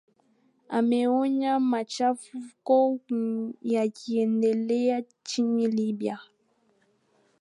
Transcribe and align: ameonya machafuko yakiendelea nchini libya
ameonya 0.69 1.59
machafuko 1.59 2.99
yakiendelea 3.61 4.99
nchini 4.99 5.67
libya 5.67 6.19